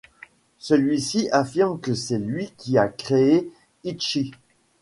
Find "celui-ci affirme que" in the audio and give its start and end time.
0.57-1.93